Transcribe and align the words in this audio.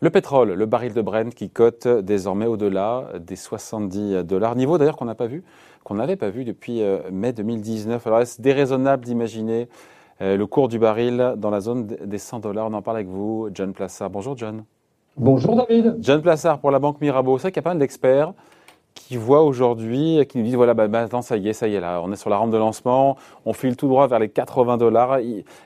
Le 0.00 0.10
pétrole, 0.10 0.52
le 0.52 0.66
baril 0.66 0.94
de 0.94 1.02
Brent 1.02 1.34
qui 1.34 1.50
cote 1.50 1.88
désormais 1.88 2.46
au-delà 2.46 3.08
des 3.18 3.34
70 3.34 4.22
dollars, 4.22 4.54
niveau 4.54 4.78
d'ailleurs 4.78 4.96
qu'on 4.96 5.06
n'a 5.06 5.16
pas 5.16 5.26
vu, 5.26 5.42
qu'on 5.82 5.94
n'avait 5.94 6.14
pas 6.14 6.30
vu 6.30 6.44
depuis 6.44 6.82
euh, 6.82 7.00
mai 7.10 7.32
2019. 7.32 8.06
Alors 8.06 8.20
est-ce 8.20 8.40
déraisonnable 8.40 9.04
d'imaginer 9.04 9.68
euh, 10.20 10.36
le 10.36 10.46
cours 10.46 10.68
du 10.68 10.78
baril 10.78 11.34
dans 11.36 11.50
la 11.50 11.58
zone 11.58 11.86
des 11.86 12.18
100 12.18 12.38
dollars? 12.38 12.68
On 12.68 12.74
en 12.74 12.82
parle 12.82 12.98
avec 12.98 13.08
vous, 13.08 13.48
John 13.52 13.72
Plassard. 13.72 14.08
Bonjour 14.08 14.36
John. 14.36 14.62
Bonjour 15.16 15.56
David. 15.56 15.96
John 15.98 16.22
Plassard 16.22 16.60
pour 16.60 16.70
la 16.70 16.78
Banque 16.78 17.00
Mirabeau. 17.00 17.36
C'est 17.38 17.50
qu'il 17.50 17.56
y 17.56 17.58
a 17.58 17.62
pas 17.62 17.70
mal 17.70 17.80
d'experts 17.80 18.34
qui 18.94 19.16
voient 19.16 19.42
aujourd'hui, 19.42 20.24
qui 20.28 20.38
nous 20.38 20.44
disent 20.44 20.54
voilà, 20.54 20.74
bah, 20.74 20.86
maintenant 20.86 21.22
ça 21.22 21.36
y 21.36 21.48
est, 21.48 21.52
ça 21.52 21.66
y 21.66 21.74
est, 21.74 21.80
là, 21.80 22.00
on 22.04 22.12
est 22.12 22.16
sur 22.16 22.30
la 22.30 22.36
rampe 22.36 22.52
de 22.52 22.56
lancement, 22.56 23.16
on 23.44 23.52
file 23.52 23.74
tout 23.74 23.88
droit 23.88 24.06
vers 24.06 24.20
les 24.20 24.28
80 24.28 24.76
dollars. 24.76 25.18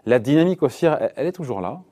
La 0.06 0.18
dynamique 0.18 0.62
haussière, 0.62 1.10
elle 1.16 1.26
est 1.26 1.32
toujours 1.32 1.60
là 1.60 1.82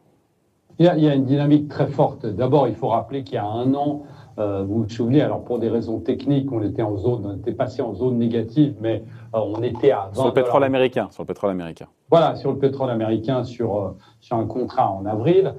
il 0.80 0.86
y, 0.86 1.08
a, 1.08 1.14
une 1.14 1.26
dynamique 1.26 1.68
très 1.68 1.88
forte. 1.88 2.24
D'abord, 2.24 2.66
il 2.66 2.74
faut 2.74 2.88
rappeler 2.88 3.22
qu'il 3.22 3.34
y 3.34 3.38
a 3.38 3.44
un 3.44 3.74
an, 3.74 4.04
euh, 4.38 4.64
vous 4.66 4.84
vous 4.84 4.88
souvenez, 4.88 5.20
alors 5.20 5.44
pour 5.44 5.58
des 5.58 5.68
raisons 5.68 6.00
techniques, 6.00 6.50
on 6.50 6.62
était 6.62 6.80
en 6.80 6.96
zone, 6.96 7.26
on 7.26 7.36
était 7.36 7.52
passé 7.52 7.82
en 7.82 7.92
zone 7.92 8.16
négative, 8.16 8.76
mais 8.80 9.04
euh, 9.34 9.40
on 9.40 9.62
était 9.62 9.90
à 9.90 10.08
20 10.14 10.14
sur 10.14 10.26
le 10.28 10.32
pétrole 10.32 10.64
américain, 10.64 11.08
sur 11.10 11.22
le 11.22 11.26
pétrole 11.26 11.50
américain. 11.50 11.84
Voilà, 12.10 12.34
sur 12.34 12.50
le 12.50 12.56
pétrole 12.56 12.88
américain, 12.88 13.44
sur 13.44 13.76
euh, 13.76 13.90
sur 14.20 14.38
un 14.38 14.46
contrat 14.46 14.90
en 14.90 15.04
avril, 15.04 15.54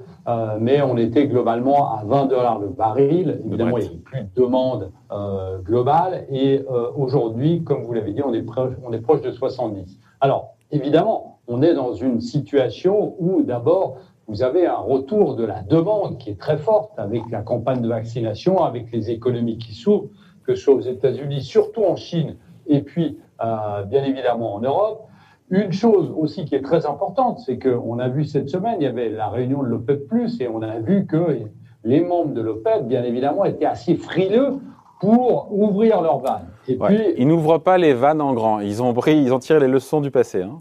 mais 0.60 0.82
on 0.82 0.96
était 0.96 1.28
globalement 1.28 1.96
à 1.96 2.02
20 2.04 2.26
dollars 2.26 2.58
le 2.58 2.68
baril. 2.68 3.40
Évidemment, 3.46 3.78
il 3.78 3.84
n'y 3.84 3.90
a 3.90 3.98
plus 4.04 4.22
de 4.22 4.28
demande 4.34 4.90
globale, 5.64 6.26
et 6.30 6.64
aujourd'hui, 6.96 7.64
comme 7.64 7.82
vous 7.82 7.92
l'avez 7.92 8.12
dit, 8.12 8.22
on 8.24 8.32
est 8.32 8.42
proche, 8.42 8.72
on 8.84 8.92
est 8.92 9.00
proche 9.00 9.20
de 9.20 9.32
70. 9.32 9.98
Alors, 10.20 10.54
évidemment, 10.70 11.32
on 11.48 11.62
est 11.62 11.74
dans 11.74 11.92
une 11.92 12.20
situation 12.20 13.16
où 13.18 13.42
d'abord 13.42 13.96
vous 14.28 14.42
avez 14.42 14.66
un 14.66 14.76
retour 14.76 15.36
de 15.36 15.44
la 15.44 15.62
demande 15.62 16.18
qui 16.18 16.30
est 16.30 16.38
très 16.38 16.56
forte 16.56 16.98
avec 16.98 17.22
la 17.30 17.42
campagne 17.42 17.82
de 17.82 17.88
vaccination, 17.88 18.62
avec 18.62 18.90
les 18.92 19.10
économies 19.10 19.58
qui 19.58 19.74
s'ouvrent, 19.74 20.08
que 20.46 20.54
ce 20.54 20.62
soit 20.62 20.74
aux 20.74 20.80
États-Unis, 20.80 21.42
surtout 21.42 21.84
en 21.84 21.96
Chine, 21.96 22.36
et 22.66 22.82
puis 22.82 23.18
euh, 23.42 23.82
bien 23.84 24.04
évidemment 24.04 24.54
en 24.54 24.60
Europe. 24.60 25.06
Une 25.50 25.72
chose 25.72 26.12
aussi 26.16 26.44
qui 26.46 26.54
est 26.54 26.62
très 26.62 26.86
importante, 26.86 27.40
c'est 27.40 27.58
qu'on 27.58 27.98
a 27.98 28.08
vu 28.08 28.24
cette 28.24 28.48
semaine, 28.48 28.76
il 28.80 28.84
y 28.84 28.86
avait 28.86 29.10
la 29.10 29.28
réunion 29.28 29.62
de 29.62 29.68
l'OPEP+, 29.68 30.08
et 30.40 30.48
on 30.48 30.62
a 30.62 30.78
vu 30.78 31.06
que 31.06 31.40
les 31.84 32.00
membres 32.00 32.32
de 32.32 32.40
l'OPEP, 32.40 32.86
bien 32.86 33.02
évidemment, 33.02 33.44
étaient 33.44 33.66
assez 33.66 33.96
frileux 33.96 34.60
pour 35.00 35.52
ouvrir 35.52 36.00
leurs 36.00 36.20
vannes. 36.20 36.46
Et 36.68 36.76
puis, 36.76 37.14
ils 37.18 37.26
n'ouvrent 37.26 37.58
pas 37.58 37.76
les 37.76 37.92
vannes 37.92 38.20
en 38.20 38.32
grand. 38.34 38.60
Ils 38.60 38.82
ont 38.82 38.94
pris, 38.94 39.20
ils 39.20 39.34
ont 39.34 39.40
tiré 39.40 39.58
les 39.58 39.68
leçons 39.68 40.00
du 40.00 40.12
passé. 40.12 40.42
Hein. 40.42 40.60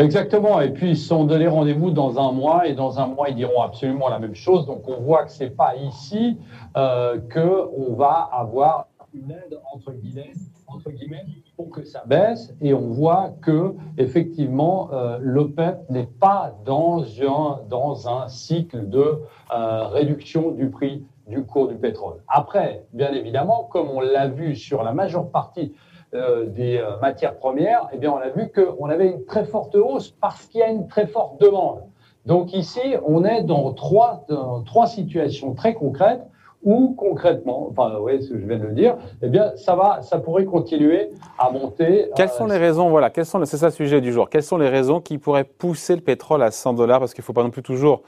Exactement. 0.00 0.60
Et 0.60 0.70
puis, 0.70 0.90
ils 0.90 0.96
sont 0.96 1.24
donné 1.24 1.46
rendez-vous 1.46 1.90
dans 1.90 2.18
un 2.18 2.32
mois, 2.32 2.66
et 2.66 2.74
dans 2.74 2.98
un 2.98 3.06
mois, 3.06 3.28
ils 3.28 3.34
diront 3.36 3.60
absolument 3.60 4.08
la 4.08 4.18
même 4.18 4.34
chose. 4.34 4.66
Donc, 4.66 4.88
on 4.88 5.00
voit 5.00 5.24
que 5.24 5.30
c'est 5.30 5.54
pas 5.54 5.76
ici 5.76 6.38
euh, 6.76 7.18
qu'on 7.32 7.94
va 7.94 8.28
avoir 8.32 8.88
une 9.12 9.30
aide 9.30 9.58
entre 9.72 9.92
guillemets, 9.92 10.32
entre 10.68 10.90
guillemets 10.90 11.24
pour 11.56 11.70
que 11.70 11.84
ça 11.84 12.02
baisse. 12.06 12.54
Et 12.60 12.72
on 12.72 12.88
voit 12.88 13.34
que 13.42 13.74
effectivement, 13.98 14.88
euh, 14.92 15.18
l'OPEP 15.20 15.90
n'est 15.90 16.06
pas 16.06 16.54
dans 16.64 17.04
un, 17.20 17.60
dans 17.68 18.08
un 18.08 18.28
cycle 18.28 18.88
de 18.88 19.20
euh, 19.52 19.86
réduction 19.88 20.52
du 20.52 20.70
prix 20.70 21.04
du 21.26 21.44
cours 21.44 21.68
du 21.68 21.76
pétrole. 21.76 22.22
Après, 22.28 22.86
bien 22.92 23.12
évidemment, 23.12 23.68
comme 23.70 23.88
on 23.88 24.00
l'a 24.00 24.28
vu 24.28 24.56
sur 24.56 24.82
la 24.82 24.92
majeure 24.92 25.30
partie 25.30 25.74
euh, 26.12 26.46
des 26.46 26.76
euh, 26.78 26.98
matières 27.00 27.36
premières, 27.36 27.86
eh 27.92 27.96
bien, 27.96 28.10
on 28.10 28.16
a 28.16 28.30
vu 28.30 28.50
qu'on 28.50 28.90
avait 28.90 29.06
une 29.06 29.24
très 29.26 29.44
forte 29.44 29.76
hausse 29.76 30.10
parce 30.20 30.46
qu'il 30.46 30.58
y 30.58 30.62
a 30.64 30.68
une 30.68 30.88
très 30.88 31.06
forte 31.06 31.40
demande. 31.40 31.84
Donc 32.26 32.52
ici, 32.52 32.80
on 33.06 33.24
est 33.24 33.44
dans 33.44 33.72
trois, 33.74 34.26
trois 34.66 34.88
situations 34.88 35.54
très 35.54 35.72
concrètes 35.72 36.22
où 36.64 36.94
concrètement, 36.98 37.68
enfin, 37.70 37.96
oui, 38.00 38.20
ce 38.24 38.30
que 38.30 38.40
je 38.40 38.44
viens 38.44 38.58
de 38.58 38.70
dire, 38.70 38.96
eh 39.22 39.28
bien, 39.28 39.52
ça 39.54 39.76
va, 39.76 40.02
ça 40.02 40.18
pourrait 40.18 40.46
continuer 40.46 41.10
à 41.38 41.48
monter. 41.50 42.10
Quelles 42.16 42.28
sont 42.28 42.46
les 42.46 42.58
raisons, 42.58 42.90
voilà, 42.90 43.08
quelles 43.10 43.24
sont, 43.24 43.42
c'est 43.44 43.56
ça 43.56 43.66
le 43.66 43.72
sujet 43.72 44.00
du 44.00 44.12
jour. 44.12 44.28
Quelles 44.28 44.42
sont 44.42 44.58
les 44.58 44.68
raisons 44.68 45.00
qui 45.00 45.16
pourraient 45.16 45.44
pousser 45.44 45.94
le 45.94 46.02
pétrole 46.02 46.42
à 46.42 46.50
100 46.50 46.74
dollars? 46.74 46.98
Parce 46.98 47.14
qu'il 47.14 47.22
ne 47.22 47.26
faut 47.26 47.32
pas 47.32 47.44
non 47.44 47.50
plus 47.50 47.62
toujours 47.62 48.02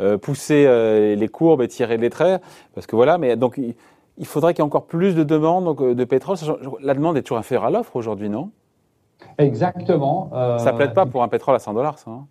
euh, 0.00 0.18
pousser 0.18 0.66
les 1.16 1.28
courbes 1.28 1.62
et 1.62 1.68
tirer 1.68 1.96
les 1.96 2.10
traits, 2.10 2.42
parce 2.74 2.86
que 2.86 2.94
voilà, 2.94 3.16
mais 3.16 3.36
donc 3.36 3.58
il 4.18 4.26
faudrait 4.26 4.52
qu'il 4.52 4.62
y 4.62 4.64
ait 4.64 4.66
encore 4.66 4.86
plus 4.86 5.14
de 5.14 5.22
demandes 5.22 5.64
donc, 5.64 5.80
euh, 5.80 5.94
de 5.94 6.04
pétrole. 6.04 6.36
La 6.82 6.94
demande 6.94 7.16
est 7.16 7.22
toujours 7.22 7.38
inférieure 7.38 7.64
à 7.66 7.70
l'offre 7.70 7.96
aujourd'hui, 7.96 8.28
non? 8.28 8.50
Exactement. 9.38 10.30
Euh, 10.34 10.58
ça 10.58 10.72
ne 10.72 10.76
plaide 10.76 10.94
pas 10.94 11.06
pour 11.06 11.22
un 11.22 11.28
pétrole 11.28 11.54
à 11.54 11.58
100 11.58 11.74
dollars, 11.74 11.98
ça 11.98 12.10
hein? 12.10 12.26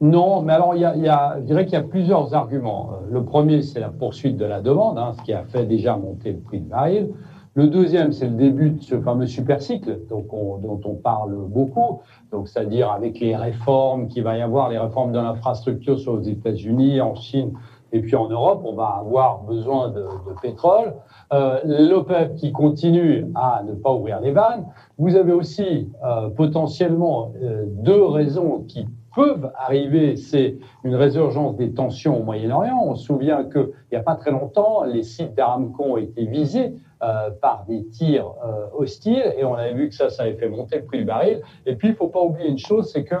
Non, 0.00 0.42
mais 0.42 0.52
alors 0.52 0.74
il 0.74 0.80
y, 0.80 1.08
a, 1.08 1.36
je 1.38 1.44
dirais 1.44 1.64
qu'il 1.64 1.74
y 1.74 1.80
a 1.80 1.82
plusieurs 1.82 2.34
arguments. 2.34 2.90
Le 3.08 3.24
premier, 3.24 3.62
c'est 3.62 3.78
la 3.78 3.90
poursuite 3.90 4.36
de 4.36 4.44
la 4.44 4.60
demande, 4.60 4.98
hein, 4.98 5.12
ce 5.16 5.22
qui 5.22 5.32
a 5.32 5.44
fait 5.44 5.66
déjà 5.66 5.96
monter 5.96 6.32
le 6.32 6.40
prix 6.40 6.60
de 6.60 6.68
baril. 6.68 7.14
Le 7.54 7.68
deuxième, 7.68 8.10
c'est 8.10 8.26
le 8.26 8.34
début 8.34 8.70
de 8.70 8.82
ce 8.82 9.00
fameux 9.00 9.28
supercycle 9.28 10.00
donc 10.10 10.26
dont 10.28 10.80
on 10.84 10.94
parle 10.94 11.36
beaucoup, 11.46 12.00
donc 12.32 12.48
c'est-à-dire 12.48 12.90
avec 12.90 13.20
les 13.20 13.36
réformes 13.36 14.08
qu'il 14.08 14.24
va 14.24 14.36
y 14.36 14.42
avoir, 14.42 14.68
les 14.68 14.78
réformes 14.78 15.12
de 15.12 15.20
l'infrastructure 15.20 15.98
sur 16.00 16.16
les 16.16 16.30
États-Unis, 16.30 17.00
en 17.00 17.14
Chine, 17.14 17.52
et 17.94 18.00
puis 18.00 18.16
en 18.16 18.28
Europe, 18.28 18.62
on 18.64 18.74
va 18.74 18.96
avoir 18.98 19.42
besoin 19.44 19.88
de, 19.88 20.04
pétrole. 20.42 20.94
Euh, 21.32 21.60
L'OPEP 21.64 22.34
qui 22.34 22.50
continue 22.50 23.24
à 23.36 23.62
ne 23.64 23.72
pas 23.72 23.92
ouvrir 23.92 24.20
les 24.20 24.32
vannes. 24.32 24.66
Vous 24.98 25.14
avez 25.14 25.32
aussi 25.32 25.88
euh, 26.04 26.28
potentiellement 26.30 27.32
euh, 27.40 27.66
deux 27.68 28.04
raisons 28.04 28.64
qui 28.66 28.88
peuvent 29.14 29.48
arriver. 29.56 30.16
C'est 30.16 30.58
une 30.82 30.96
résurgence 30.96 31.56
des 31.56 31.72
tensions 31.72 32.20
au 32.20 32.24
Moyen-Orient. 32.24 32.80
On 32.84 32.96
se 32.96 33.04
souvient 33.04 33.44
qu'il 33.44 33.68
n'y 33.92 33.96
a 33.96 34.02
pas 34.02 34.16
très 34.16 34.32
longtemps, 34.32 34.82
les 34.82 35.04
sites 35.04 35.36
d'Aramco 35.36 35.84
ont 35.84 35.96
été 35.96 36.26
visés 36.26 36.74
euh, 37.00 37.30
par 37.40 37.64
des 37.68 37.86
tirs 37.86 38.32
hostiles 38.76 39.34
et 39.38 39.44
on 39.44 39.54
avait 39.54 39.74
vu 39.74 39.88
que 39.88 39.94
ça, 39.94 40.10
ça 40.10 40.24
avait 40.24 40.34
fait 40.34 40.48
monter 40.48 40.78
le 40.78 40.84
prix 40.84 40.98
du 40.98 41.04
baril. 41.04 41.42
Et 41.64 41.76
puis, 41.76 41.88
il 41.88 41.90
ne 41.92 41.96
faut 41.96 42.08
pas 42.08 42.20
oublier 42.20 42.48
une 42.48 42.58
chose, 42.58 42.90
c'est 42.90 43.04
que 43.04 43.14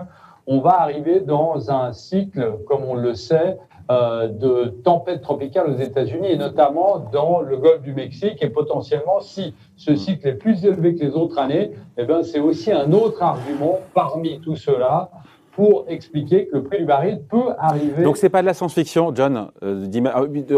on 0.46 0.60
va 0.60 0.80
arriver 0.82 1.20
dans 1.20 1.70
un 1.70 1.92
cycle, 1.92 2.58
comme 2.66 2.84
on 2.84 2.94
le 2.94 3.14
sait, 3.14 3.56
euh, 3.90 4.28
de 4.28 4.74
tempêtes 4.82 5.20
tropicales 5.20 5.68
aux 5.68 5.76
États-Unis 5.76 6.28
et 6.30 6.36
notamment 6.38 7.04
dans 7.12 7.40
le 7.40 7.58
golfe 7.58 7.82
du 7.82 7.92
Mexique. 7.92 8.38
Et 8.40 8.48
potentiellement, 8.48 9.20
si 9.20 9.54
ce 9.76 9.94
cycle 9.94 10.26
est 10.26 10.34
plus 10.34 10.64
élevé 10.64 10.94
que 10.94 11.04
les 11.04 11.12
autres 11.12 11.38
années, 11.38 11.72
eh 11.98 12.04
ben, 12.04 12.22
c'est 12.22 12.40
aussi 12.40 12.72
un 12.72 12.92
autre 12.92 13.22
argument 13.22 13.80
parmi 13.92 14.40
tout 14.40 14.56
cela 14.56 15.10
pour 15.52 15.84
expliquer 15.88 16.46
que 16.46 16.56
le 16.56 16.62
prix 16.62 16.78
du 16.78 16.86
baril 16.86 17.20
peut 17.28 17.50
arriver. 17.58 18.02
Donc 18.02 18.16
c'est 18.16 18.30
pas 18.30 18.40
de 18.40 18.46
la 18.46 18.54
science-fiction, 18.54 19.14
John. 19.14 19.50
Euh, 19.62 19.86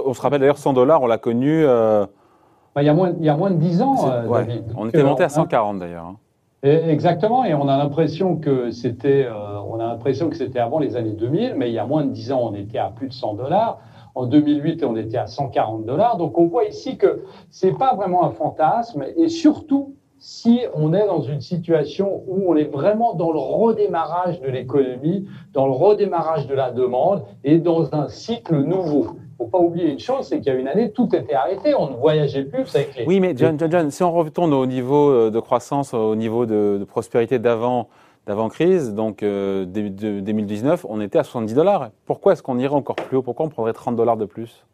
on 0.04 0.14
se 0.14 0.22
rappelle 0.22 0.40
d'ailleurs 0.40 0.58
100 0.58 0.72
dollars, 0.74 1.02
on 1.02 1.08
l'a 1.08 1.18
connu. 1.18 1.64
Euh... 1.64 2.06
Bah, 2.76 2.82
il, 2.82 2.86
y 2.86 2.88
a 2.88 2.94
moins, 2.94 3.12
il 3.18 3.24
y 3.24 3.28
a 3.28 3.36
moins 3.36 3.50
de 3.50 3.56
10 3.56 3.82
ans, 3.82 4.08
David. 4.30 4.72
On 4.76 4.88
était 4.88 5.02
monté 5.02 5.24
à 5.24 5.28
140 5.28 5.80
d'ailleurs. 5.80 6.14
Exactement, 6.66 7.44
et 7.44 7.54
on 7.54 7.68
a 7.68 7.76
l'impression 7.76 8.36
que 8.36 8.72
c'était, 8.72 9.24
euh, 9.24 9.60
on 9.68 9.78
a 9.78 9.86
l'impression 9.86 10.28
que 10.28 10.36
c'était 10.36 10.58
avant 10.58 10.80
les 10.80 10.96
années 10.96 11.12
2000, 11.12 11.54
mais 11.56 11.68
il 11.68 11.74
y 11.74 11.78
a 11.78 11.86
moins 11.86 12.04
de 12.04 12.10
10 12.10 12.32
ans, 12.32 12.40
on 12.42 12.54
était 12.54 12.78
à 12.78 12.90
plus 12.90 13.06
de 13.06 13.12
100 13.12 13.34
dollars. 13.34 13.78
En 14.16 14.26
2008, 14.26 14.82
on 14.82 14.96
était 14.96 15.18
à 15.18 15.28
140 15.28 15.84
dollars. 15.84 16.16
Donc, 16.16 16.38
on 16.38 16.46
voit 16.46 16.64
ici 16.64 16.96
que 16.96 17.22
c'est 17.50 17.76
pas 17.76 17.94
vraiment 17.94 18.24
un 18.24 18.30
fantasme, 18.30 19.04
et 19.16 19.28
surtout 19.28 19.94
si 20.18 20.62
on 20.74 20.92
est 20.92 21.06
dans 21.06 21.20
une 21.20 21.40
situation 21.40 22.24
où 22.26 22.50
on 22.50 22.56
est 22.56 22.64
vraiment 22.64 23.14
dans 23.14 23.30
le 23.30 23.38
redémarrage 23.38 24.40
de 24.40 24.48
l'économie, 24.48 25.28
dans 25.52 25.66
le 25.66 25.72
redémarrage 25.72 26.48
de 26.48 26.54
la 26.54 26.72
demande 26.72 27.22
et 27.44 27.58
dans 27.58 27.94
un 27.94 28.08
cycle 28.08 28.56
nouveau 28.56 29.18
faut 29.36 29.46
pas 29.46 29.58
oublier 29.58 29.90
une 29.90 29.98
chose, 29.98 30.26
c'est 30.26 30.40
qu'il 30.40 30.52
y 30.52 30.56
a 30.56 30.58
une 30.58 30.68
année, 30.68 30.90
tout 30.92 31.14
était 31.14 31.34
arrêté, 31.34 31.74
on 31.74 31.90
ne 31.90 31.96
voyageait 31.96 32.44
plus 32.44 32.74
avec 32.74 32.96
les... 32.96 33.04
Oui, 33.04 33.20
mais 33.20 33.34
John, 33.36 33.58
John, 33.58 33.70
John, 33.70 33.90
si 33.90 34.02
on 34.02 34.12
retourne 34.12 34.52
au 34.54 34.66
niveau 34.66 35.10
euh, 35.10 35.30
de 35.30 35.40
croissance, 35.40 35.94
au 35.94 36.16
niveau 36.16 36.46
de, 36.46 36.84
prospérité 36.88 37.38
d'avant 37.38 37.88
d'avant 38.26 38.48
crise, 38.48 38.92
donc 38.92 39.22
euh, 39.22 39.64
2019, 39.66 40.84
on 40.88 41.00
était 41.00 41.20
à 41.20 41.22
70 41.22 41.54
dollars. 41.54 41.90
Pourquoi 42.06 42.32
est-ce 42.32 42.42
qu'on 42.42 42.58
irait 42.58 42.74
encore 42.74 42.96
plus 42.96 43.18
haut? 43.18 43.22
Pourquoi 43.22 43.46
on 43.46 43.48
prendrait 43.48 43.72
30 43.72 43.94
dollars 43.94 44.16
de 44.16 44.24
plus? 44.24 44.64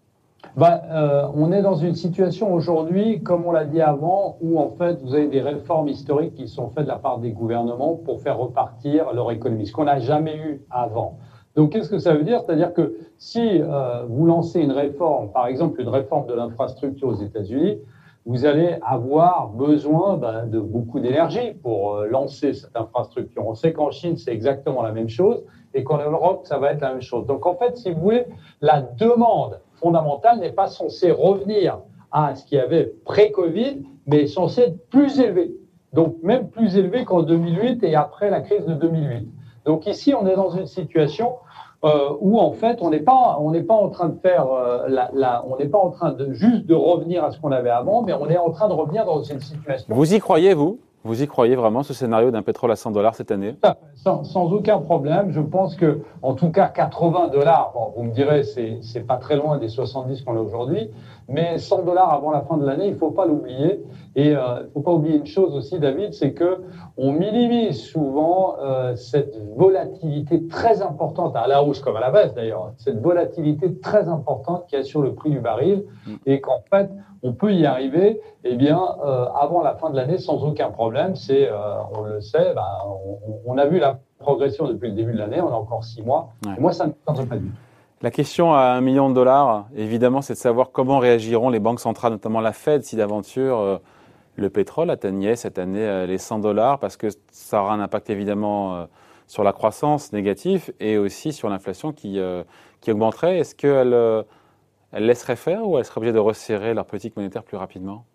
Bah, 0.56 0.82
euh, 0.90 1.26
on 1.34 1.52
est 1.52 1.62
dans 1.62 1.74
une 1.74 1.94
situation 1.94 2.52
aujourd'hui, 2.52 3.22
comme 3.22 3.46
on 3.46 3.52
l'a 3.52 3.64
dit 3.64 3.80
avant, 3.80 4.36
où 4.40 4.58
en 4.58 4.70
fait 4.70 5.00
vous 5.02 5.14
avez 5.14 5.28
des 5.28 5.40
réformes 5.40 5.88
historiques 5.88 6.34
qui 6.34 6.48
sont 6.48 6.70
faites 6.70 6.84
de 6.84 6.88
la 6.88 6.98
part 6.98 7.18
des 7.18 7.30
gouvernements 7.30 7.94
pour 7.94 8.20
faire 8.20 8.38
repartir 8.38 9.12
leur 9.12 9.30
économie, 9.30 9.66
ce 9.66 9.72
qu'on 9.72 9.84
n'a 9.84 9.98
jamais 9.98 10.36
eu 10.36 10.62
avant. 10.70 11.18
Donc, 11.54 11.72
qu'est-ce 11.72 11.90
que 11.90 11.98
ça 11.98 12.14
veut 12.14 12.24
dire? 12.24 12.40
C'est-à-dire 12.40 12.72
que 12.72 12.96
si 13.18 13.60
euh, 13.60 14.04
vous 14.08 14.26
lancez 14.26 14.60
une 14.60 14.72
réforme, 14.72 15.30
par 15.32 15.46
exemple 15.46 15.80
une 15.80 15.88
réforme 15.88 16.26
de 16.26 16.34
l'infrastructure 16.34 17.08
aux 17.08 17.14
États-Unis, 17.14 17.78
vous 18.24 18.46
allez 18.46 18.76
avoir 18.82 19.48
besoin 19.48 20.16
ben, 20.16 20.46
de 20.46 20.60
beaucoup 20.60 21.00
d'énergie 21.00 21.54
pour 21.62 21.96
euh, 21.96 22.06
lancer 22.06 22.54
cette 22.54 22.76
infrastructure. 22.76 23.46
On 23.46 23.54
sait 23.54 23.72
qu'en 23.72 23.90
Chine, 23.90 24.16
c'est 24.16 24.32
exactement 24.32 24.82
la 24.82 24.92
même 24.92 25.08
chose 25.08 25.42
et 25.74 25.82
qu'en 25.82 25.98
Europe, 25.98 26.46
ça 26.46 26.58
va 26.58 26.72
être 26.72 26.80
la 26.80 26.92
même 26.92 27.02
chose. 27.02 27.26
Donc, 27.26 27.46
en 27.46 27.56
fait, 27.56 27.76
si 27.76 27.90
vous 27.90 28.00
voulez, 28.00 28.24
la 28.60 28.80
demande 28.80 29.60
fondamentale 29.74 30.38
n'est 30.38 30.52
pas 30.52 30.68
censée 30.68 31.10
revenir 31.10 31.80
à 32.12 32.34
ce 32.34 32.44
qu'il 32.44 32.58
y 32.58 32.60
avait 32.60 32.92
pré-Covid, 33.04 33.82
mais 34.06 34.26
censée 34.26 34.62
être 34.62 34.88
plus 34.88 35.18
élevée. 35.18 35.54
Donc, 35.92 36.16
même 36.22 36.48
plus 36.48 36.76
élevée 36.76 37.04
qu'en 37.04 37.22
2008 37.22 37.82
et 37.82 37.94
après 37.96 38.30
la 38.30 38.40
crise 38.40 38.64
de 38.64 38.74
2008. 38.74 39.28
Donc 39.64 39.86
ici, 39.86 40.14
on 40.14 40.26
est 40.26 40.36
dans 40.36 40.50
une 40.50 40.66
situation 40.66 41.34
euh, 41.84 42.10
où 42.20 42.38
en 42.38 42.52
fait 42.52 42.78
on 42.80 42.90
n'est 42.90 43.00
pas 43.00 43.38
on 43.40 43.50
n'est 43.50 43.64
pas 43.64 43.74
en 43.74 43.88
train 43.88 44.08
de 44.08 44.18
faire 44.20 44.46
euh, 44.46 44.86
la, 44.88 45.44
on 45.48 45.56
n'est 45.56 45.66
pas 45.66 45.78
en 45.78 45.90
train 45.90 46.12
de 46.12 46.32
juste 46.32 46.66
de 46.66 46.74
revenir 46.74 47.24
à 47.24 47.32
ce 47.32 47.40
qu'on 47.40 47.52
avait 47.52 47.70
avant, 47.70 48.02
mais 48.02 48.12
on 48.12 48.28
est 48.28 48.38
en 48.38 48.50
train 48.50 48.68
de 48.68 48.72
revenir 48.72 49.04
dans 49.04 49.22
une 49.22 49.40
situation. 49.40 49.92
Vous 49.92 50.14
y 50.14 50.20
croyez 50.20 50.54
vous? 50.54 50.78
Vous 51.04 51.20
y 51.20 51.26
croyez 51.26 51.56
vraiment 51.56 51.82
ce 51.82 51.94
scénario 51.94 52.30
d'un 52.30 52.42
pétrole 52.42 52.70
à 52.70 52.76
100 52.76 52.92
dollars 52.92 53.16
cette 53.16 53.32
année? 53.32 53.56
Sans, 53.96 54.22
sans, 54.22 54.52
aucun 54.52 54.78
problème. 54.78 55.32
Je 55.32 55.40
pense 55.40 55.74
que, 55.74 56.02
en 56.22 56.34
tout 56.34 56.50
cas, 56.50 56.68
80 56.68 57.28
dollars. 57.28 57.72
Bon, 57.74 57.92
vous 57.96 58.04
me 58.04 58.12
direz, 58.12 58.44
c'est 58.44 58.78
c'est 58.82 59.04
pas 59.04 59.16
très 59.16 59.34
loin 59.34 59.58
des 59.58 59.68
70 59.68 60.22
qu'on 60.22 60.36
a 60.36 60.40
aujourd'hui, 60.40 60.90
mais 61.32 61.58
100 61.58 61.82
dollars 61.84 62.12
avant 62.12 62.30
la 62.30 62.42
fin 62.42 62.56
de 62.56 62.66
l'année, 62.66 62.88
il 62.88 62.94
faut 62.94 63.10
pas 63.10 63.26
l'oublier. 63.26 63.82
Et 64.14 64.28
il 64.28 64.36
euh, 64.36 64.68
faut 64.74 64.80
pas 64.80 64.92
oublier 64.92 65.16
une 65.16 65.26
chose 65.26 65.54
aussi, 65.54 65.78
David, 65.78 66.12
c'est 66.12 66.34
que 66.34 66.62
on 66.98 67.12
minimise 67.12 67.80
souvent 67.80 68.56
euh, 68.60 68.94
cette 68.94 69.34
volatilité 69.56 70.46
très 70.48 70.82
importante 70.82 71.34
à 71.34 71.46
la 71.46 71.62
hausse 71.64 71.80
comme 71.80 71.96
à 71.96 72.00
la 72.00 72.10
baisse 72.10 72.34
d'ailleurs, 72.34 72.72
cette 72.76 73.00
volatilité 73.00 73.78
très 73.78 74.08
importante 74.08 74.66
qu'il 74.66 74.78
y 74.78 74.82
a 74.82 74.84
sur 74.84 75.00
le 75.00 75.14
prix 75.14 75.30
du 75.30 75.40
baril, 75.40 75.84
mm. 76.06 76.14
et 76.26 76.40
qu'en 76.42 76.60
fait 76.70 76.90
on 77.22 77.32
peut 77.32 77.54
y 77.54 77.64
arriver, 77.64 78.20
eh 78.44 78.56
bien, 78.56 78.82
euh, 79.04 79.26
avant 79.40 79.62
la 79.62 79.76
fin 79.76 79.90
de 79.90 79.96
l'année 79.96 80.18
sans 80.18 80.44
aucun 80.44 80.70
problème. 80.70 81.14
C'est, 81.14 81.48
on 81.96 82.02
le 82.02 82.20
sait, 82.20 82.52
bah, 82.52 82.84
on, 82.84 83.38
on, 83.46 83.58
a 83.58 83.66
vu 83.66 83.78
la 83.78 84.00
progression 84.18 84.66
depuis 84.66 84.88
le 84.88 84.96
début 84.96 85.12
de 85.12 85.18
l'année. 85.18 85.40
On 85.40 85.48
a 85.48 85.56
encore 85.56 85.84
six 85.84 86.02
mois. 86.02 86.30
Et 86.44 86.60
moi, 86.60 86.72
ça 86.72 86.86
ne 86.86 86.90
me 86.90 87.26
pas 87.26 87.36
du 87.36 87.46
tout. 87.46 87.71
La 88.02 88.10
question 88.10 88.52
à 88.52 88.62
un 88.62 88.80
million 88.80 89.08
de 89.08 89.14
dollars, 89.14 89.68
évidemment, 89.76 90.22
c'est 90.22 90.34
de 90.34 90.38
savoir 90.38 90.72
comment 90.72 90.98
réagiront 90.98 91.50
les 91.50 91.60
banques 91.60 91.80
centrales, 91.80 92.12
notamment 92.12 92.40
la 92.40 92.52
Fed, 92.52 92.82
si 92.84 92.96
d'aventure 92.96 93.58
euh, 93.58 93.78
le 94.36 94.50
pétrole 94.50 94.90
atteignait 94.90 95.36
cette 95.36 95.58
année 95.58 96.06
les 96.06 96.18
100 96.18 96.40
dollars, 96.40 96.78
parce 96.80 96.96
que 96.96 97.08
ça 97.30 97.62
aura 97.62 97.74
un 97.74 97.80
impact 97.80 98.10
évidemment 98.10 98.88
sur 99.26 99.44
la 99.44 99.52
croissance 99.52 100.12
négative 100.12 100.72
et 100.80 100.96
aussi 100.98 101.32
sur 101.32 101.48
l'inflation 101.48 101.92
qui, 101.92 102.18
qui 102.80 102.90
augmenterait. 102.90 103.38
Est-ce 103.38 103.54
qu'elle 103.54 103.94
elle 104.92 105.06
laisserait 105.06 105.36
faire 105.36 105.66
ou 105.68 105.78
elle 105.78 105.84
serait 105.84 105.98
obligée 105.98 106.12
de 106.12 106.18
resserrer 106.18 106.74
leur 106.74 106.86
politique 106.86 107.16
monétaire 107.16 107.42
plus 107.42 107.56
rapidement? 107.56 108.06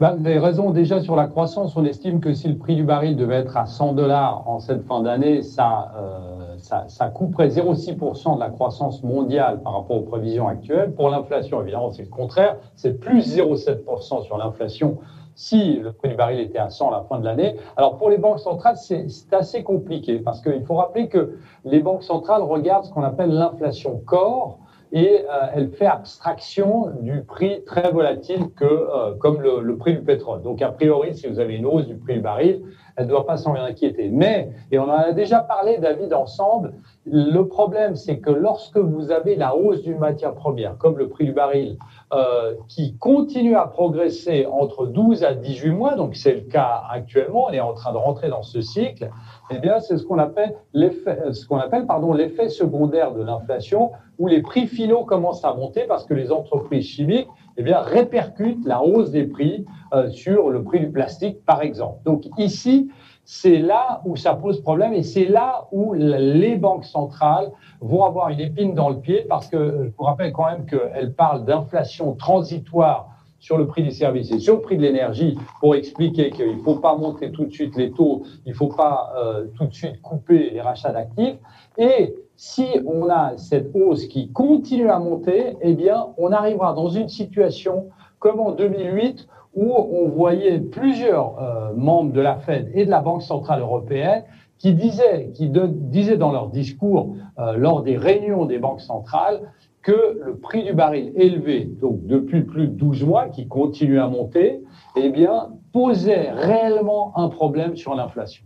Ben, 0.00 0.16
les 0.22 0.38
raisons 0.38 0.70
déjà 0.70 1.00
sur 1.00 1.16
la 1.16 1.26
croissance, 1.26 1.74
on 1.76 1.84
estime 1.84 2.20
que 2.20 2.32
si 2.32 2.46
le 2.46 2.56
prix 2.56 2.76
du 2.76 2.84
baril 2.84 3.16
devait 3.16 3.36
être 3.36 3.56
à 3.56 3.66
100 3.66 3.94
dollars 3.94 4.48
en 4.48 4.60
cette 4.60 4.86
fin 4.86 5.02
d'année, 5.02 5.42
ça, 5.42 5.92
euh, 5.96 6.56
ça, 6.58 6.84
ça, 6.86 7.08
couperait 7.08 7.48
0,6% 7.48 8.36
de 8.36 8.40
la 8.40 8.48
croissance 8.48 9.02
mondiale 9.02 9.60
par 9.62 9.74
rapport 9.74 9.96
aux 9.96 10.02
prévisions 10.02 10.46
actuelles. 10.46 10.92
Pour 10.92 11.10
l'inflation, 11.10 11.62
évidemment, 11.62 11.90
c'est 11.90 12.04
le 12.04 12.10
contraire, 12.10 12.56
c'est 12.76 13.00
plus 13.00 13.36
0,7% 13.36 14.24
sur 14.24 14.38
l'inflation 14.38 14.98
si 15.34 15.76
le 15.76 15.92
prix 15.92 16.08
du 16.08 16.16
baril 16.16 16.40
était 16.40 16.58
à 16.58 16.68
100 16.68 16.88
à 16.88 16.98
la 16.98 17.04
fin 17.04 17.20
de 17.20 17.24
l'année. 17.24 17.56
Alors 17.76 17.96
pour 17.96 18.10
les 18.10 18.18
banques 18.18 18.40
centrales, 18.40 18.76
c'est 18.76 19.06
assez 19.32 19.62
compliqué 19.62 20.18
parce 20.18 20.40
qu'il 20.40 20.64
faut 20.64 20.74
rappeler 20.74 21.08
que 21.08 21.38
les 21.64 21.78
banques 21.78 22.02
centrales 22.02 22.42
regardent 22.42 22.84
ce 22.84 22.92
qu'on 22.92 23.04
appelle 23.04 23.30
l'inflation 23.30 24.02
corps 24.04 24.58
et 24.92 25.20
euh, 25.20 25.46
elle 25.54 25.70
fait 25.70 25.86
abstraction 25.86 26.90
du 27.00 27.22
prix 27.22 27.62
très 27.64 27.90
volatile 27.90 28.50
que, 28.56 28.64
euh, 28.64 29.14
comme 29.18 29.40
le, 29.40 29.76
prix 29.76 29.94
du 29.94 30.02
pétrole. 30.02 30.42
Donc, 30.42 30.62
a 30.62 30.70
priori, 30.70 31.14
si 31.14 31.26
vous 31.26 31.40
avez 31.40 31.56
une 31.56 31.66
hausse 31.66 31.86
du 31.86 31.96
prix 31.96 32.14
du 32.14 32.20
baril, 32.20 32.62
elle 32.96 33.04
ne 33.04 33.10
doit 33.10 33.26
pas 33.26 33.36
s'en 33.36 33.54
inquiéter. 33.54 34.08
Mais, 34.10 34.50
et 34.72 34.78
on 34.78 34.84
en 34.84 34.96
a 34.96 35.12
déjà 35.12 35.40
parlé, 35.40 35.78
David, 35.78 36.12
ensemble, 36.14 36.74
le 37.06 37.42
problème, 37.42 37.96
c'est 37.96 38.18
que 38.18 38.30
lorsque 38.30 38.78
vous 38.78 39.10
avez 39.10 39.36
la 39.36 39.54
hausse 39.54 39.82
d'une 39.82 39.98
matière 39.98 40.34
première, 40.34 40.76
comme 40.78 40.98
le 40.98 41.08
prix 41.08 41.26
du 41.26 41.32
baril, 41.32 41.78
euh, 42.12 42.54
qui 42.68 42.96
continue 42.96 43.54
à 43.54 43.66
progresser 43.66 44.46
entre 44.50 44.86
12 44.86 45.24
à 45.24 45.34
18 45.34 45.70
mois, 45.70 45.94
donc 45.94 46.16
c'est 46.16 46.32
le 46.32 46.40
cas 46.40 46.82
actuellement, 46.90 47.48
on 47.48 47.52
est 47.52 47.60
en 47.60 47.74
train 47.74 47.92
de 47.92 47.98
rentrer 47.98 48.28
dans 48.28 48.42
ce 48.42 48.62
cycle, 48.62 49.10
eh 49.50 49.58
bien, 49.58 49.78
c'est 49.80 49.98
ce 49.98 50.04
qu'on 50.04 50.18
appelle 50.18 50.54
l'effet, 50.72 51.18
ce 51.32 51.46
qu'on 51.46 51.58
appelle, 51.58 51.86
pardon, 51.86 52.14
l'effet 52.14 52.48
secondaire 52.48 53.12
de 53.12 53.22
l'inflation, 53.22 53.90
où 54.18 54.26
les 54.26 54.40
prix 54.40 54.66
finaux 54.66 55.04
commencent 55.04 55.44
à 55.44 55.52
monter 55.52 55.84
parce 55.86 56.06
que 56.06 56.14
les 56.14 56.32
entreprises 56.32 56.86
chimiques, 56.86 57.28
eh 57.58 57.62
bien, 57.62 57.80
répercutent 57.80 58.64
la 58.64 58.82
hausse 58.82 59.10
des 59.10 59.24
prix 59.24 59.66
euh, 59.92 60.08
sur 60.08 60.48
le 60.48 60.62
prix 60.62 60.80
du 60.80 60.90
plastique, 60.90 61.44
par 61.44 61.60
exemple. 61.60 61.98
Donc 62.04 62.24
ici, 62.38 62.88
c'est 63.30 63.58
là 63.58 64.00
où 64.06 64.16
ça 64.16 64.34
pose 64.34 64.62
problème 64.62 64.94
et 64.94 65.02
c'est 65.02 65.26
là 65.26 65.68
où 65.70 65.92
les 65.92 66.56
banques 66.56 66.86
centrales 66.86 67.52
vont 67.82 68.02
avoir 68.02 68.30
une 68.30 68.40
épine 68.40 68.74
dans 68.74 68.88
le 68.88 69.00
pied 69.00 69.26
parce 69.28 69.48
que 69.48 69.84
je 69.84 69.90
vous 69.98 70.04
rappelle 70.04 70.32
quand 70.32 70.46
même 70.46 70.64
qu'elles 70.64 71.12
parlent 71.12 71.44
d'inflation 71.44 72.14
transitoire 72.14 73.10
sur 73.38 73.58
le 73.58 73.66
prix 73.66 73.82
des 73.82 73.90
services 73.90 74.32
et 74.32 74.38
sur 74.38 74.54
le 74.54 74.62
prix 74.62 74.78
de 74.78 74.82
l'énergie 74.82 75.38
pour 75.60 75.74
expliquer 75.74 76.30
qu'il 76.30 76.56
ne 76.56 76.62
faut 76.62 76.76
pas 76.76 76.96
monter 76.96 77.30
tout 77.30 77.44
de 77.44 77.52
suite 77.52 77.76
les 77.76 77.90
taux, 77.90 78.22
il 78.46 78.52
ne 78.52 78.56
faut 78.56 78.68
pas 78.68 79.12
euh, 79.18 79.44
tout 79.58 79.66
de 79.66 79.74
suite 79.74 80.00
couper 80.00 80.48
les 80.48 80.62
rachats 80.62 80.92
d'actifs. 80.92 81.36
Et 81.76 82.14
si 82.34 82.66
on 82.86 83.10
a 83.10 83.36
cette 83.36 83.72
hausse 83.74 84.06
qui 84.06 84.32
continue 84.32 84.88
à 84.88 84.98
monter, 85.00 85.54
eh 85.60 85.74
bien, 85.74 86.06
on 86.16 86.32
arrivera 86.32 86.72
dans 86.72 86.88
une 86.88 87.10
situation 87.10 87.90
comme 88.20 88.40
en 88.40 88.52
2008 88.52 89.28
où 89.54 89.72
on 89.72 90.08
voyait 90.08 90.60
plusieurs 90.60 91.40
euh, 91.40 91.72
membres 91.74 92.12
de 92.12 92.20
la 92.20 92.36
Fed 92.36 92.70
et 92.74 92.84
de 92.84 92.90
la 92.90 93.00
Banque 93.00 93.22
centrale 93.22 93.60
européenne 93.60 94.24
qui 94.58 94.74
disaient, 94.74 95.30
qui 95.34 95.50
disaient 95.50 96.16
dans 96.16 96.32
leur 96.32 96.48
discours 96.48 97.14
euh, 97.38 97.56
lors 97.56 97.82
des 97.82 97.96
réunions 97.96 98.44
des 98.44 98.58
banques 98.58 98.80
centrales 98.80 99.40
que 99.82 100.20
le 100.24 100.36
prix 100.36 100.64
du 100.64 100.74
baril 100.74 101.12
élevé, 101.14 101.64
donc 101.64 102.04
depuis 102.04 102.42
plus 102.42 102.68
de 102.68 102.72
12 102.72 103.04
mois, 103.04 103.28
qui 103.28 103.46
continue 103.46 104.00
à 104.00 104.08
monter, 104.08 104.60
eh 104.96 105.08
bien, 105.08 105.50
posait 105.72 106.30
réellement 106.30 107.12
un 107.16 107.28
problème 107.28 107.76
sur 107.76 107.94
l'inflation. 107.94 108.44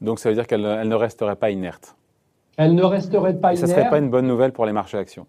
Donc 0.00 0.18
ça 0.18 0.28
veut 0.28 0.34
dire 0.34 0.46
qu'elle 0.46 0.62
ne 0.62 0.94
resterait 0.94 1.36
pas 1.36 1.50
inerte 1.50 1.96
Elle 2.56 2.74
ne 2.74 2.84
resterait 2.84 3.34
pas 3.34 3.54
inerte. 3.54 3.66
Ce 3.66 3.72
ne 3.72 3.78
serait 3.78 3.90
pas 3.90 3.98
une 3.98 4.10
bonne 4.10 4.26
nouvelle 4.26 4.52
pour 4.52 4.64
les 4.64 4.72
marchés 4.72 4.98
actions 4.98 5.26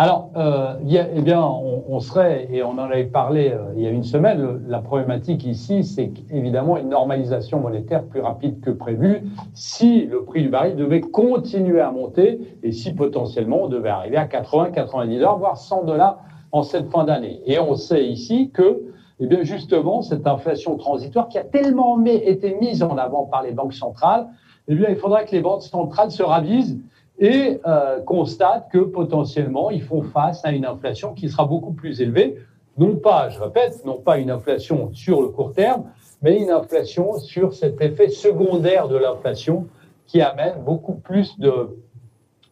alors, 0.00 0.30
euh, 0.36 0.74
eh 0.88 1.22
bien, 1.22 1.42
on, 1.42 1.82
on, 1.88 1.98
serait, 1.98 2.46
et 2.52 2.62
on 2.62 2.70
en 2.70 2.78
avait 2.78 3.02
parlé 3.06 3.50
euh, 3.50 3.72
il 3.74 3.82
y 3.82 3.86
a 3.88 3.90
une 3.90 4.04
semaine, 4.04 4.60
la 4.68 4.78
problématique 4.78 5.44
ici, 5.44 5.82
c'est 5.82 6.12
évidemment 6.30 6.76
une 6.76 6.90
normalisation 6.90 7.58
monétaire 7.58 8.04
plus 8.04 8.20
rapide 8.20 8.60
que 8.60 8.70
prévu 8.70 9.24
si 9.54 10.06
le 10.06 10.22
prix 10.22 10.42
du 10.42 10.50
baril 10.50 10.76
devait 10.76 11.00
continuer 11.00 11.80
à 11.80 11.90
monter 11.90 12.58
et 12.62 12.70
si 12.70 12.94
potentiellement 12.94 13.64
on 13.64 13.68
devait 13.68 13.88
arriver 13.88 14.18
à 14.18 14.26
80, 14.26 14.70
90 14.70 15.16
dollars, 15.16 15.38
voire 15.38 15.56
100 15.56 15.82
dollars 15.82 16.20
en 16.52 16.62
cette 16.62 16.92
fin 16.92 17.02
d'année. 17.02 17.40
Et 17.46 17.58
on 17.58 17.74
sait 17.74 18.06
ici 18.06 18.52
que, 18.54 18.84
eh 19.18 19.26
bien, 19.26 19.42
justement, 19.42 20.02
cette 20.02 20.28
inflation 20.28 20.76
transitoire 20.76 21.26
qui 21.26 21.38
a 21.38 21.44
tellement 21.44 22.00
été 22.04 22.56
mise 22.60 22.84
en 22.84 22.96
avant 22.98 23.24
par 23.24 23.42
les 23.42 23.50
banques 23.50 23.74
centrales, 23.74 24.28
eh 24.68 24.76
bien, 24.76 24.90
il 24.90 24.96
faudra 24.96 25.24
que 25.24 25.32
les 25.32 25.40
banques 25.40 25.62
centrales 25.62 26.12
se 26.12 26.22
ravisent 26.22 26.78
et 27.18 27.60
euh, 27.66 28.00
constate 28.00 28.68
que 28.70 28.78
potentiellement 28.78 29.70
ils 29.70 29.82
font 29.82 30.02
face 30.02 30.44
à 30.44 30.52
une 30.52 30.64
inflation 30.64 31.14
qui 31.14 31.28
sera 31.28 31.44
beaucoup 31.44 31.72
plus 31.72 32.00
élevée, 32.00 32.38
non 32.76 32.96
pas, 32.96 33.28
je 33.28 33.40
répète, 33.40 33.84
non 33.84 33.98
pas 33.98 34.18
une 34.18 34.30
inflation 34.30 34.90
sur 34.92 35.20
le 35.20 35.28
court 35.28 35.52
terme, 35.52 35.84
mais 36.22 36.40
une 36.40 36.50
inflation 36.50 37.18
sur 37.18 37.52
cet 37.52 37.80
effet 37.80 38.08
secondaire 38.08 38.88
de 38.88 38.96
l'inflation 38.96 39.66
qui 40.06 40.20
amène 40.20 40.62
beaucoup 40.64 40.94
plus 40.94 41.38
de 41.38 41.76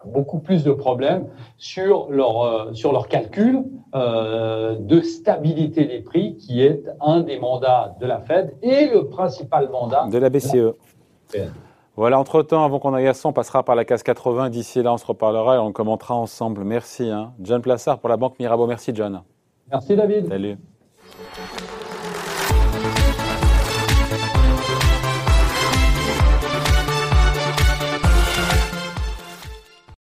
beaucoup 0.04 0.38
plus 0.38 0.62
de 0.62 0.70
problèmes 0.70 1.26
sur 1.58 2.08
leur 2.11 2.42
euh, 2.42 2.73
sur 2.75 2.92
leur 2.92 3.08
calcul 3.08 3.64
euh, 3.94 4.76
de 4.78 5.00
stabilité 5.00 5.85
des 5.85 6.00
prix 6.00 6.37
qui 6.37 6.62
est 6.62 6.85
un 7.00 7.20
des 7.20 7.40
mandats 7.40 7.96
de 8.00 8.06
la 8.06 8.20
Fed 8.20 8.54
et 8.62 8.87
le 8.87 9.08
principal 9.08 9.68
mandat 9.70 10.06
de 10.08 10.18
la 10.18 10.30
BCE. 10.30 10.75
Voilà, 11.96 12.18
entre-temps, 12.18 12.62
avant 12.62 12.78
qu'on 12.78 12.92
aille 12.92 13.08
à 13.08 13.14
100, 13.14 13.30
on 13.30 13.32
passera 13.32 13.62
par 13.62 13.74
la 13.74 13.86
case 13.86 14.02
80. 14.02 14.50
D'ici 14.50 14.82
là, 14.82 14.92
on 14.92 14.98
se 14.98 15.06
reparlera 15.06 15.56
et 15.56 15.58
on 15.58 15.72
commentera 15.72 16.14
ensemble. 16.14 16.62
Merci. 16.62 17.08
Hein. 17.08 17.32
John 17.40 17.62
Plassard 17.62 18.00
pour 18.00 18.10
la 18.10 18.18
Banque 18.18 18.38
Mirabeau. 18.38 18.66
Merci, 18.66 18.92
John. 18.94 19.22
Merci, 19.70 19.96
David. 19.96 20.28
Salut. 20.28 20.58